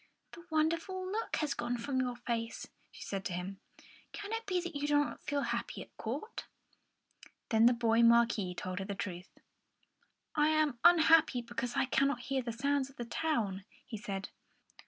"The 0.31 0.43
wonderful 0.49 1.05
look 1.11 1.35
has 1.35 1.53
gone 1.53 1.77
from 1.77 1.99
your 2.01 2.15
face," 2.15 2.67
she 2.89 3.03
said 3.03 3.23
to 3.25 3.33
him. 3.33 3.59
"Can 4.11 4.31
it 4.33 4.47
be 4.47 4.59
that 4.59 4.75
you 4.75 4.87
do 4.87 4.97
not 4.97 5.21
feel 5.21 5.43
happy 5.43 5.83
at 5.83 5.95
court?" 5.95 6.45
Then 7.49 7.67
the 7.67 7.73
boy 7.73 8.01
Marquis 8.01 8.55
told 8.55 8.79
her 8.79 8.85
the 8.85 8.95
truth. 8.95 9.29
"I 10.33 10.47
am 10.47 10.79
unhappy 10.83 11.43
because 11.43 11.75
I 11.75 11.85
cannot 11.85 12.21
hear 12.21 12.41
the 12.41 12.51
sounds 12.51 12.89
of 12.89 12.95
the 12.95 13.05
town," 13.05 13.63
he 13.85 13.95
said. 13.95 14.29